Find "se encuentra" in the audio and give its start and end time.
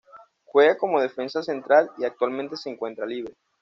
2.57-3.05